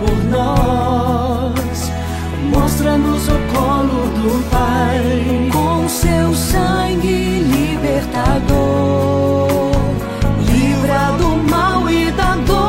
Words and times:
por 0.00 0.16
nós. 0.24 1.92
Mostra-nos 2.52 3.28
o 3.28 3.38
colo 3.54 4.08
do 4.16 4.42
Pai 4.50 4.98
com 5.52 5.88
seu 5.88 6.34
sangue 6.34 7.40
libertador. 7.40 9.48
Livra 10.50 11.12
do 11.18 11.28
mal 11.48 11.88
e 11.90 12.10
da 12.12 12.36
dor. 12.36 12.60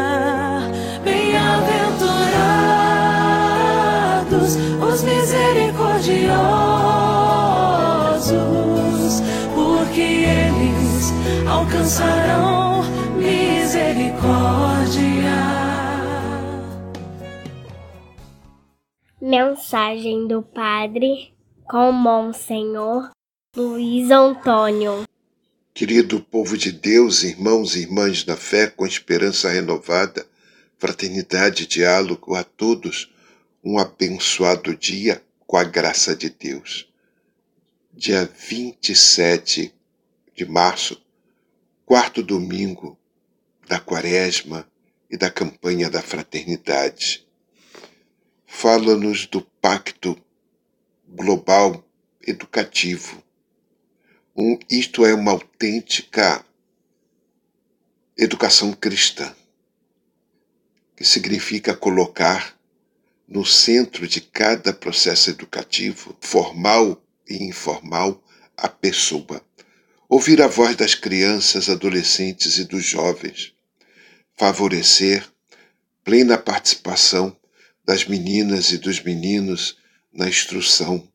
Alcançarão 11.81 12.83
misericórdia. 13.17 14.21
Mensagem 19.19 20.27
do 20.27 20.43
Padre 20.43 21.33
com 21.67 21.91
Monsenhor 21.91 23.09
Luiz 23.55 24.11
Antônio. 24.11 25.05
Querido 25.73 26.19
povo 26.21 26.55
de 26.55 26.71
Deus, 26.71 27.23
irmãos 27.23 27.75
e 27.75 27.79
irmãs 27.81 28.23
da 28.23 28.37
fé, 28.37 28.67
com 28.67 28.85
esperança 28.85 29.49
renovada, 29.49 30.27
fraternidade 30.77 31.63
e 31.63 31.67
diálogo 31.67 32.35
a 32.35 32.43
todos, 32.43 33.11
um 33.63 33.79
abençoado 33.79 34.75
dia 34.75 35.23
com 35.47 35.57
a 35.57 35.63
graça 35.63 36.15
de 36.15 36.29
Deus. 36.29 36.87
Dia 37.91 38.29
27 38.37 39.73
de 40.35 40.45
março, 40.45 41.00
quarto 41.91 42.23
domingo 42.23 42.97
da 43.67 43.77
quaresma 43.77 44.65
e 45.09 45.17
da 45.17 45.29
campanha 45.29 45.89
da 45.89 46.01
fraternidade. 46.01 47.27
Fala-nos 48.47 49.25
do 49.27 49.41
Pacto 49.41 50.17
Global 51.05 51.83
Educativo 52.25 53.21
um, 54.33 54.57
isto 54.69 55.05
é 55.05 55.13
uma 55.13 55.31
autêntica 55.31 56.45
educação 58.17 58.71
cristã, 58.71 59.35
que 60.95 61.03
significa 61.03 61.75
colocar 61.75 62.57
no 63.27 63.45
centro 63.45 64.07
de 64.07 64.21
cada 64.21 64.71
processo 64.71 65.29
educativo, 65.29 66.15
formal 66.21 67.03
e 67.27 67.43
informal, 67.43 68.23
a 68.55 68.69
pessoa. 68.69 69.45
Ouvir 70.13 70.41
a 70.41 70.47
voz 70.47 70.75
das 70.75 70.93
crianças, 70.93 71.69
adolescentes 71.69 72.57
e 72.57 72.65
dos 72.65 72.83
jovens. 72.83 73.53
Favorecer 74.35 75.25
plena 76.03 76.37
participação 76.37 77.33
das 77.85 78.03
meninas 78.03 78.73
e 78.73 78.77
dos 78.77 79.01
meninos 79.01 79.77
na 80.11 80.27
instrução. 80.27 81.09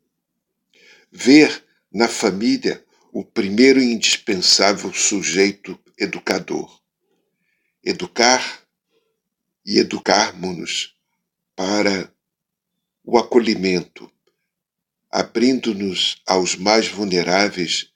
Ver 1.13 1.63
na 1.93 2.09
família 2.09 2.83
o 3.13 3.23
primeiro 3.23 3.83
e 3.83 3.93
indispensável 3.93 4.91
sujeito 4.95 5.79
educador. 5.99 6.81
Educar 7.85 8.63
e 9.67 9.79
educarmos-nos 9.79 10.97
para 11.55 12.11
o 13.05 13.19
acolhimento, 13.19 14.11
abrindo-nos 15.11 16.23
aos 16.27 16.57
mais 16.57 16.89
vulneráveis 16.89 17.91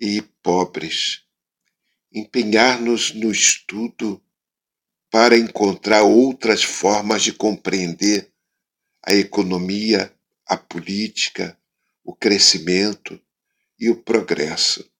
e 0.00 0.22
pobres. 0.48 1.24
Empenhar-nos 2.10 3.12
no 3.12 3.30
estudo 3.30 4.24
para 5.10 5.36
encontrar 5.36 6.04
outras 6.04 6.64
formas 6.64 7.22
de 7.22 7.34
compreender 7.34 8.32
a 9.04 9.14
economia, 9.14 10.10
a 10.46 10.56
política, 10.56 11.60
o 12.02 12.16
crescimento, 12.16 13.20
e 13.78 13.90
o 13.90 14.02
progresso, 14.02 14.90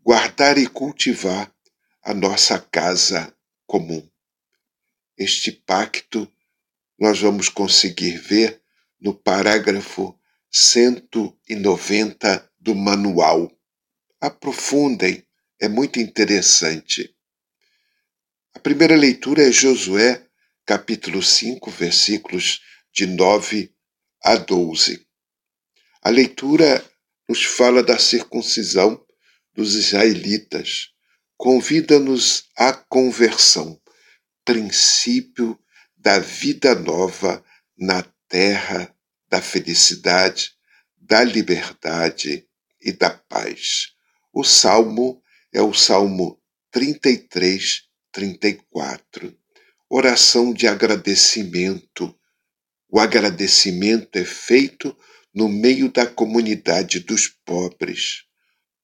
guardar 0.00 0.58
e 0.58 0.66
cultivar 0.66 1.50
a 2.02 2.12
nossa 2.12 2.60
casa 2.60 3.34
comum. 3.66 4.06
Este 5.16 5.50
pacto 5.50 6.30
nós 6.98 7.18
vamos 7.18 7.48
conseguir 7.48 8.18
ver 8.18 8.60
no 9.00 9.14
parágrafo 9.14 10.14
190 10.50 12.52
do 12.60 12.74
manual. 12.74 13.50
Aprofundem, 14.24 15.22
é 15.60 15.68
muito 15.68 16.00
interessante. 16.00 17.14
A 18.54 18.58
primeira 18.58 18.96
leitura 18.96 19.46
é 19.46 19.52
Josué, 19.52 20.26
capítulo 20.64 21.22
5, 21.22 21.70
versículos 21.70 22.62
de 22.90 23.04
9 23.06 23.70
a 24.22 24.36
12. 24.36 25.06
A 26.00 26.08
leitura 26.08 26.82
nos 27.28 27.44
fala 27.44 27.82
da 27.82 27.98
circuncisão 27.98 29.04
dos 29.52 29.74
israelitas, 29.74 30.88
convida-nos 31.36 32.48
à 32.56 32.72
conversão, 32.72 33.78
princípio 34.42 35.60
da 35.98 36.18
vida 36.18 36.74
nova 36.74 37.44
na 37.76 38.02
terra 38.26 38.90
da 39.28 39.42
felicidade, 39.42 40.54
da 40.96 41.22
liberdade 41.22 42.48
e 42.80 42.90
da 42.90 43.10
paz. 43.10 43.93
O 44.36 44.42
salmo 44.42 45.22
é 45.52 45.62
o 45.62 45.72
Salmo 45.72 46.42
33, 46.72 47.84
34. 48.10 49.32
Oração 49.88 50.52
de 50.52 50.66
agradecimento. 50.66 52.12
O 52.90 52.98
agradecimento 52.98 54.16
é 54.16 54.24
feito 54.24 54.96
no 55.32 55.48
meio 55.48 55.88
da 55.88 56.04
comunidade 56.04 56.98
dos 56.98 57.28
pobres. 57.28 58.24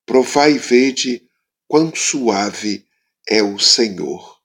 Provai 0.07 0.53
e 0.53 0.59
vede 0.59 1.29
quão 1.67 1.93
suave 1.97 2.87
é 3.29 3.43
o 3.43 3.59
Senhor. 3.59 4.39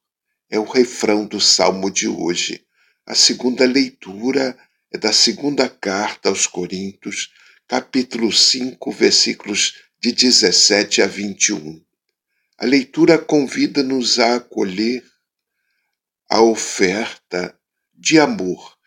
É 0.49 0.57
o 0.57 0.63
refrão 0.63 1.27
do 1.27 1.39
salmo 1.39 1.91
de 1.91 2.07
hoje. 2.07 2.65
A 3.05 3.13
segunda 3.13 3.63
leitura 3.67 4.57
é 4.91 4.97
da 4.97 5.13
segunda 5.13 5.69
carta 5.69 6.29
aos 6.29 6.47
Coríntios, 6.47 7.31
capítulo 7.67 8.31
5, 8.31 8.91
versículos 8.91 9.84
de 10.05 10.11
17 10.11 11.01
a 11.01 11.07
21. 11.07 11.83
A 12.59 12.65
leitura 12.67 13.17
convida-nos 13.17 14.19
a 14.19 14.35
acolher 14.35 15.03
a 16.29 16.43
oferta 16.43 17.59
de 17.91 18.19
amor 18.19 18.77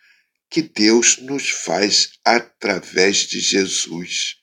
que 0.49 0.63
Deus 0.63 1.19
nos 1.19 1.51
faz 1.51 2.11
através 2.25 3.27
de 3.27 3.41
Jesus. 3.41 4.37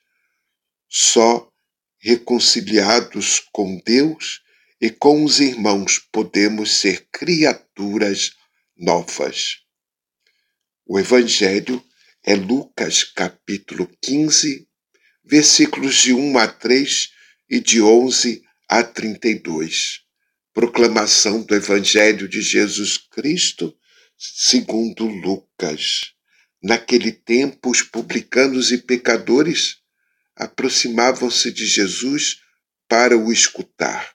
Só 0.89 1.49
reconciliados 1.97 3.39
com 3.53 3.81
Deus 3.85 4.41
e 4.81 4.89
com 4.89 5.23
os 5.23 5.39
irmãos 5.39 5.97
podemos 6.11 6.81
ser 6.81 7.07
criaturas 7.09 8.33
novas. 8.75 9.59
O 10.85 10.99
Evangelho 10.99 11.81
é 12.21 12.35
Lucas 12.35 13.01
capítulo 13.05 13.89
15, 14.01 14.67
versículos 15.25 15.95
de 15.95 16.13
1 16.13 16.37
a 16.37 16.47
3 16.47 17.09
e 17.49 17.59
de 17.59 17.81
11 17.81 18.43
a 18.69 18.83
32. 18.83 20.01
Proclamação 20.53 21.41
do 21.41 21.55
Evangelho 21.55 22.29
de 22.29 22.41
Jesus 22.41 22.97
Cristo 22.97 23.75
segundo 24.17 25.05
Lucas. 25.05 26.13
Naquele 26.61 27.11
tempo, 27.11 27.69
os 27.69 27.81
publicanos 27.81 28.71
e 28.71 28.77
pecadores 28.77 29.77
aproximavam-se 30.35 31.51
de 31.51 31.65
Jesus 31.65 32.41
para 32.87 33.17
o 33.17 33.31
escutar. 33.31 34.13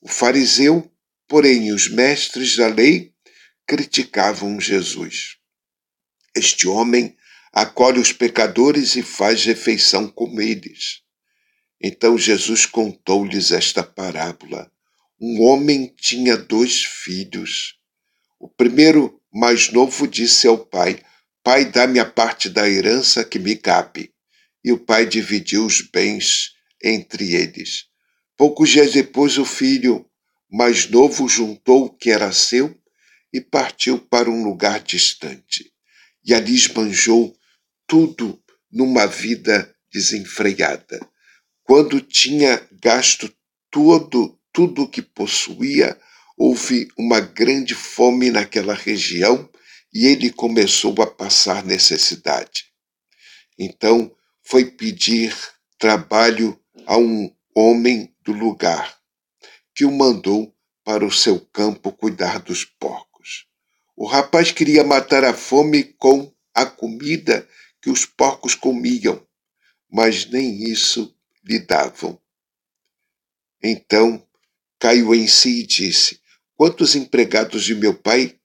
O 0.00 0.08
fariseu, 0.08 0.90
porém, 1.26 1.68
e 1.68 1.72
os 1.72 1.88
mestres 1.88 2.56
da 2.56 2.68
lei 2.68 3.12
criticavam 3.66 4.60
Jesus. 4.60 5.36
Este 6.34 6.68
homem 6.68 7.16
acolhe 7.54 8.00
os 8.00 8.12
pecadores 8.12 8.96
e 8.96 9.02
faz 9.02 9.44
refeição 9.44 10.08
com 10.08 10.40
eles. 10.40 11.02
Então 11.80 12.18
Jesus 12.18 12.66
contou-lhes 12.66 13.52
esta 13.52 13.80
parábola. 13.80 14.68
Um 15.20 15.40
homem 15.42 15.94
tinha 15.96 16.36
dois 16.36 16.82
filhos. 16.82 17.76
O 18.40 18.48
primeiro 18.48 19.20
mais 19.32 19.70
novo 19.70 20.08
disse 20.08 20.48
ao 20.48 20.58
pai: 20.58 21.00
Pai, 21.44 21.64
dá-me 21.64 22.00
a 22.00 22.04
parte 22.04 22.48
da 22.48 22.68
herança 22.68 23.24
que 23.24 23.38
me 23.38 23.54
cabe. 23.54 24.12
E 24.64 24.72
o 24.72 24.78
pai 24.78 25.06
dividiu 25.06 25.64
os 25.64 25.80
bens 25.80 26.54
entre 26.82 27.34
eles. 27.34 27.84
Poucos 28.36 28.70
dias 28.70 28.92
depois, 28.92 29.38
o 29.38 29.44
filho 29.44 30.04
mais 30.50 30.88
novo 30.90 31.28
juntou 31.28 31.84
o 31.84 31.90
que 31.90 32.10
era 32.10 32.32
seu 32.32 32.76
e 33.32 33.40
partiu 33.40 33.98
para 33.98 34.28
um 34.28 34.42
lugar 34.42 34.80
distante. 34.80 35.72
E 36.24 36.34
ali 36.34 36.54
esbanjou 36.54 37.36
tudo 37.86 38.42
numa 38.70 39.06
vida 39.06 39.74
desenfreada. 39.92 41.00
Quando 41.62 42.00
tinha 42.00 42.66
gasto 42.72 43.32
todo 43.70 44.38
tudo 44.54 44.84
o 44.84 44.88
que 44.88 45.02
possuía, 45.02 45.98
houve 46.38 46.88
uma 46.96 47.18
grande 47.18 47.74
fome 47.74 48.30
naquela 48.30 48.72
região 48.72 49.50
e 49.92 50.06
ele 50.06 50.30
começou 50.30 50.94
a 51.02 51.06
passar 51.08 51.64
necessidade. 51.64 52.66
Então 53.58 54.14
foi 54.44 54.64
pedir 54.64 55.36
trabalho 55.76 56.58
a 56.86 56.96
um 56.96 57.34
homem 57.54 58.14
do 58.24 58.32
lugar, 58.32 58.96
que 59.74 59.84
o 59.84 59.90
mandou 59.90 60.54
para 60.84 61.04
o 61.04 61.10
seu 61.10 61.40
campo 61.40 61.90
cuidar 61.90 62.38
dos 62.38 62.64
porcos. 62.64 63.46
O 63.96 64.06
rapaz 64.06 64.52
queria 64.52 64.84
matar 64.84 65.24
a 65.24 65.34
fome 65.34 65.82
com 65.82 66.32
a 66.54 66.64
comida 66.64 67.48
que 67.84 67.90
os 67.90 68.06
porcos 68.06 68.54
comiam, 68.54 69.22
mas 69.92 70.24
nem 70.24 70.64
isso 70.64 71.14
lhe 71.44 71.58
davam. 71.58 72.18
Então 73.62 74.26
caiu 74.78 75.14
em 75.14 75.28
si 75.28 75.60
e 75.60 75.66
disse: 75.66 76.18
Quantos 76.54 76.94
empregados 76.94 77.62
de 77.62 77.74
meu 77.74 77.92
pai 77.92 78.40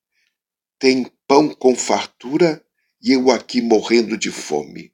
têm 0.78 1.10
pão 1.26 1.56
com 1.56 1.74
fartura 1.74 2.62
e 3.02 3.14
eu 3.14 3.32
aqui 3.32 3.62
morrendo 3.62 4.18
de 4.18 4.30
fome? 4.30 4.92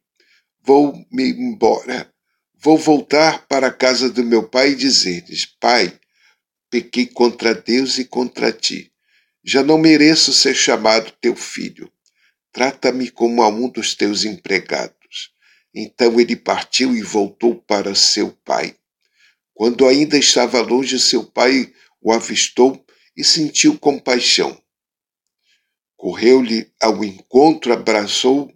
Vou 0.62 0.94
me 1.12 1.28
embora. 1.32 2.14
Vou 2.54 2.78
voltar 2.78 3.48
para 3.48 3.68
a 3.68 3.74
casa 3.74 4.12
do 4.12 4.24
meu 4.24 4.48
pai 4.48 4.74
e 4.74 4.76
dizer-lhes: 4.76 5.44
Pai, 5.60 6.00
pequei 6.70 7.08
contra 7.08 7.56
Deus 7.56 7.98
e 7.98 8.06
contra 8.06 8.54
ti. 8.54 8.94
Já 9.44 9.64
não 9.64 9.80
mereço 9.80 10.32
ser 10.32 10.54
chamado 10.54 11.12
teu 11.20 11.36
filho. 11.36 11.92
Trata-me 12.56 13.12
como 13.12 13.44
a 13.44 13.50
um 13.50 13.68
dos 13.68 13.96
teus 13.96 14.24
empregados. 14.24 15.34
Então 15.74 16.18
ele 16.22 16.38
partiu 16.38 16.96
e 16.96 17.02
voltou 17.02 17.54
para 17.54 17.94
seu 17.94 18.32
pai. 18.32 18.78
Quando 19.54 19.86
ainda 19.86 20.18
estava 20.18 20.62
longe, 20.62 20.98
seu 20.98 21.26
pai 21.26 21.74
o 22.02 22.14
avistou 22.14 22.82
e 23.14 23.26
sentiu 23.26 23.78
compaixão. 23.78 24.58
Correu-lhe 25.98 26.72
ao 26.80 27.04
encontro, 27.04 27.74
abraçou 27.74 28.50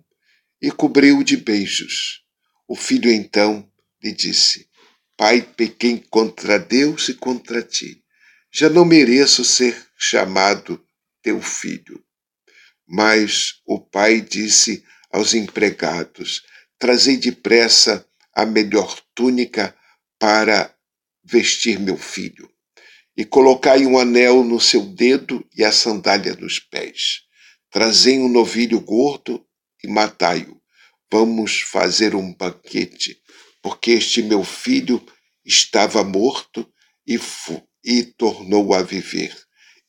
e 0.62 0.72
cobriu-o 0.72 1.22
de 1.22 1.36
beijos. 1.36 2.24
O 2.70 2.78
filho 2.78 3.12
então 3.12 3.70
lhe 4.02 4.14
disse: 4.14 4.70
Pai, 5.18 5.42
pequei 5.42 6.02
contra 6.10 6.58
Deus 6.58 7.10
e 7.10 7.16
contra 7.16 7.62
ti. 7.62 8.02
Já 8.50 8.70
não 8.70 8.86
mereço 8.86 9.44
ser 9.44 9.78
chamado 9.98 10.82
teu 11.22 11.42
filho. 11.42 12.02
Mas 12.92 13.62
o 13.68 13.80
pai 13.80 14.20
disse 14.20 14.84
aos 15.12 15.36
empregados: 15.36 16.42
Trazei 16.80 17.18
depressa 17.18 18.04
a 18.34 18.48
melhor 18.48 19.00
túnica 19.14 19.76
para 20.18 20.76
vestir 21.24 21.80
meu 21.80 21.98
filho, 21.98 22.52
e 23.16 23.24
colocai 23.24 23.86
um 23.86 24.00
anel 24.00 24.44
no 24.44 24.60
seu 24.60 24.82
dedo 24.82 25.48
e 25.56 25.64
a 25.64 25.72
sandália 25.72 26.34
nos 26.34 26.58
pés. 26.58 27.22
Trazei 27.70 28.18
um 28.18 28.28
novilho 28.28 28.80
gordo 28.80 29.46
e 29.84 29.88
matai-o. 29.88 30.60
Vamos 31.12 31.62
fazer 31.62 32.16
um 32.16 32.34
banquete, 32.34 33.22
porque 33.62 33.92
este 33.92 34.24
meu 34.24 34.44
filho 34.44 35.06
estava 35.46 36.04
morto 36.04 36.68
e, 37.06 37.20
e 37.84 38.04
tornou 38.04 38.74
a 38.74 38.82
viver. 38.82 39.36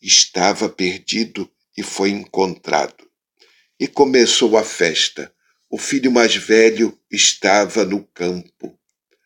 Estava 0.03 0.69
perdido 0.69 1.51
e 1.77 1.83
foi 1.83 2.11
encontrado. 2.11 3.09
E 3.79 3.87
começou 3.87 4.57
a 4.57 4.65
festa. 4.65 5.33
O 5.71 5.79
filho 5.79 6.11
mais 6.11 6.35
velho 6.35 6.99
estava 7.11 7.85
no 7.85 8.05
campo. 8.05 8.79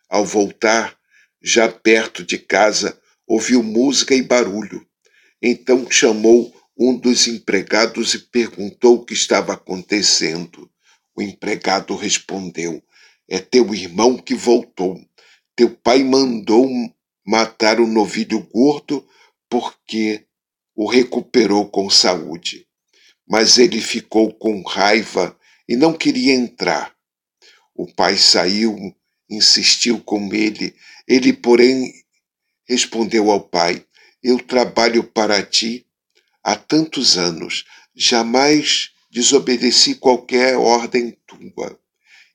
Ao 0.08 0.24
voltar, 0.24 0.96
já 1.42 1.68
perto 1.68 2.24
de 2.24 2.38
casa, 2.38 3.00
ouviu 3.26 3.62
música 3.62 4.14
e 4.14 4.22
barulho. 4.22 4.86
Então 5.42 5.90
chamou 5.90 6.54
um 6.78 6.96
dos 6.96 7.26
empregados 7.26 8.14
e 8.14 8.18
perguntou 8.18 8.96
o 8.96 9.04
que 9.04 9.14
estava 9.14 9.54
acontecendo. 9.54 10.70
O 11.16 11.22
empregado 11.22 11.94
respondeu: 11.94 12.82
É 13.28 13.38
teu 13.38 13.74
irmão 13.74 14.16
que 14.16 14.34
voltou. 14.34 15.00
Teu 15.56 15.70
pai 15.70 16.02
mandou 16.02 16.68
matar 17.26 17.80
o 17.80 17.86
novilho 17.86 18.40
gordo 18.52 19.06
porque 19.48 20.26
o 20.74 20.88
recuperou 20.88 21.68
com 21.68 21.88
saúde. 21.88 22.66
Mas 23.26 23.58
ele 23.58 23.80
ficou 23.80 24.32
com 24.32 24.62
raiva 24.62 25.38
e 25.68 25.76
não 25.76 25.92
queria 25.92 26.34
entrar. 26.34 26.94
O 27.74 27.86
pai 27.92 28.16
saiu 28.16 28.94
insistiu 29.28 30.00
com 30.00 30.32
ele. 30.32 30.74
Ele, 31.06 31.32
porém, 31.32 31.92
respondeu 32.66 33.30
ao 33.30 33.40
pai: 33.40 33.84
Eu 34.22 34.38
trabalho 34.38 35.04
para 35.04 35.42
ti 35.42 35.86
há 36.42 36.56
tantos 36.56 37.16
anos, 37.16 37.64
jamais 37.94 38.90
desobedeci 39.10 39.94
qualquer 39.94 40.56
ordem 40.56 41.16
tua, 41.26 41.78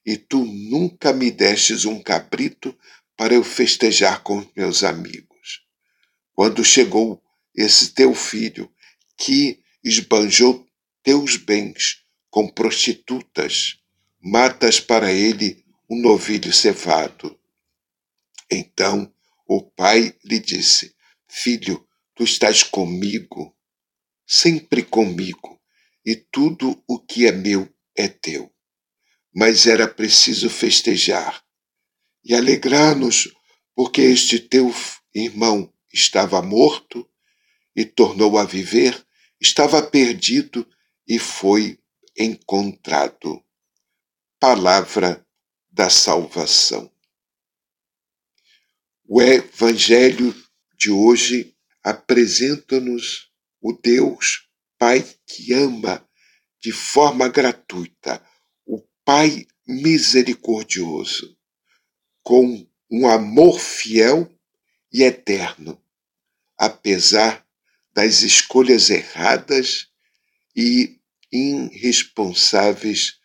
e 0.05 0.17
tu 0.17 0.45
nunca 0.45 1.11
me 1.11 1.29
destes 1.29 1.85
um 1.85 2.01
cabrito 2.01 2.75
para 3.17 3.33
eu 3.33 3.43
festejar 3.43 4.23
com 4.23 4.45
meus 4.55 4.83
amigos. 4.83 5.61
Quando 6.33 6.63
chegou 6.63 7.21
esse 7.55 7.93
teu 7.93 8.13
filho, 8.13 8.71
que 9.17 9.59
esbanjou 9.83 10.67
teus 11.03 11.37
bens 11.37 12.03
com 12.29 12.47
prostitutas, 12.47 13.79
matas 14.21 14.79
para 14.79 15.11
ele 15.11 15.63
um 15.89 16.01
novilho 16.01 16.53
cevado. 16.53 17.39
Então 18.49 19.11
o 19.47 19.61
pai 19.61 20.15
lhe 20.23 20.39
disse: 20.39 20.95
Filho, 21.27 21.85
tu 22.13 22.23
estás 22.23 22.61
comigo, 22.61 23.55
sempre 24.27 24.83
comigo, 24.83 25.59
e 26.05 26.15
tudo 26.15 26.83
o 26.87 26.99
que 26.99 27.25
é 27.25 27.31
meu 27.31 27.67
é 27.95 28.07
teu. 28.07 28.51
Mas 29.33 29.65
era 29.65 29.87
preciso 29.87 30.49
festejar 30.49 31.43
e 32.23 32.35
alegrar-nos, 32.35 33.29
porque 33.75 34.01
este 34.01 34.39
teu 34.39 34.73
irmão 35.13 35.73
estava 35.91 36.41
morto 36.41 37.08
e 37.79 37.85
tornou 37.85 38.37
a 38.37 38.43
viver, 38.43 39.07
estava 39.39 39.81
perdido 39.81 40.67
e 41.07 41.17
foi 41.17 41.79
encontrado. 42.17 43.41
Palavra 44.37 45.25
da 45.71 45.89
salvação. 45.89 46.91
O 49.05 49.21
Evangelho 49.21 50.35
de 50.77 50.91
hoje 50.91 51.55
apresenta-nos 51.81 53.31
o 53.61 53.71
Deus 53.71 54.49
Pai 54.77 55.01
que 55.25 55.53
ama 55.53 56.05
de 56.61 56.73
forma 56.73 57.29
gratuita, 57.29 58.21
o 58.65 58.85
Pai 59.05 59.47
misericordioso, 59.65 61.37
com 62.21 62.67
um 62.91 63.07
amor 63.07 63.57
fiel 63.57 64.29
e 64.91 65.01
eterno, 65.03 65.81
apesar 66.57 67.47
das 67.99 68.21
escolhas 68.21 68.89
erradas 68.89 69.89
e 70.55 71.01
irresponsáveis 71.29 73.19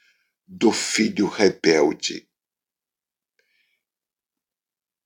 do 0.45 0.73
filho 0.73 1.29
rebelde. 1.29 2.29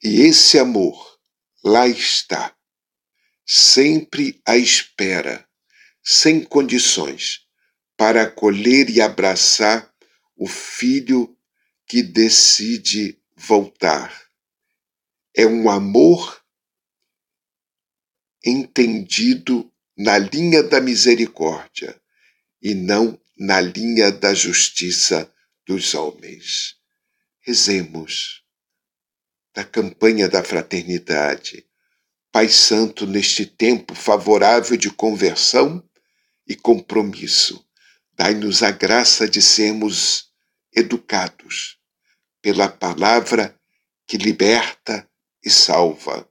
E 0.03 0.23
esse 0.23 0.59
amor 0.59 1.21
lá 1.63 1.87
está, 1.87 2.57
sempre 3.45 4.41
à 4.47 4.57
espera, 4.57 5.47
sem 6.03 6.43
condições, 6.43 7.41
para 7.95 8.23
acolher 8.23 8.89
e 8.89 9.03
abraçar 9.03 9.95
o 10.35 10.47
filho 10.47 11.37
que 11.87 12.03
decide 12.03 13.21
voltar. 13.37 14.19
É 15.37 15.45
um 15.45 15.69
amor 15.69 16.38
entendido 18.49 19.71
na 19.97 20.19
linha 20.19 20.63
da 20.63 20.81
misericórdia 20.81 22.01
e 22.63 22.75
não 22.75 23.19
na 23.37 23.61
linha 23.61 24.11
da 24.11 24.35
justiça 24.35 25.33
dos 25.67 25.95
homens. 25.95 26.77
Rezemos 27.41 28.43
da 29.55 29.65
campanha 29.65 30.29
da 30.29 30.43
fraternidade. 30.43 31.67
Pai 32.31 32.49
Santo, 32.49 33.07
neste 33.07 33.45
tempo 33.45 33.95
favorável 33.95 34.77
de 34.77 34.91
conversão 34.91 35.83
e 36.47 36.55
compromisso, 36.55 37.65
dai-nos 38.13 38.63
a 38.63 38.71
graça 38.71 39.29
de 39.29 39.43
sermos 39.43 40.31
educados 40.75 41.79
pela 42.41 42.69
palavra 42.69 43.59
que 44.07 44.17
liberta 44.17 45.09
e 45.45 45.51
salva. 45.51 46.29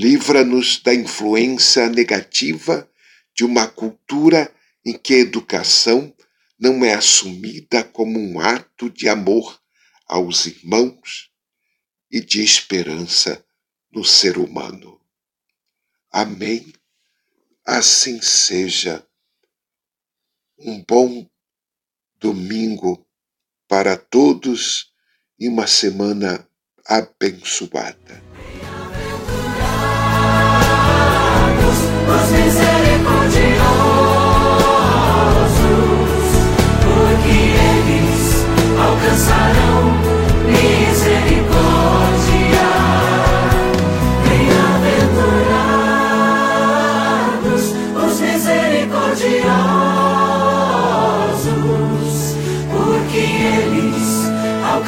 Livra-nos 0.00 0.78
da 0.78 0.94
influência 0.94 1.86
negativa 1.90 2.90
de 3.36 3.44
uma 3.44 3.68
cultura 3.68 4.50
em 4.82 4.96
que 4.96 5.12
a 5.12 5.18
educação 5.18 6.16
não 6.58 6.82
é 6.82 6.94
assumida 6.94 7.84
como 7.84 8.18
um 8.18 8.40
ato 8.40 8.88
de 8.88 9.10
amor 9.10 9.60
aos 10.06 10.46
irmãos 10.46 11.30
e 12.10 12.18
de 12.18 12.42
esperança 12.42 13.44
no 13.92 14.02
ser 14.02 14.38
humano. 14.38 14.98
Amém. 16.10 16.72
Assim 17.66 18.22
seja. 18.22 19.06
Um 20.58 20.82
bom 20.82 21.28
domingo 22.16 23.06
para 23.68 23.98
todos 23.98 24.94
e 25.38 25.46
uma 25.46 25.66
semana 25.66 26.48
abençoada. 26.86 28.29